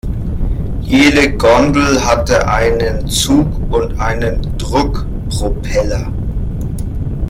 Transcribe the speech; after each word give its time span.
Jede 0.81 1.37
Gondel 1.37 2.03
hatte 2.03 2.47
einen 2.47 3.07
Zug- 3.07 3.71
und 3.71 3.99
einen 3.99 4.41
Druckpropeller. 4.57 6.11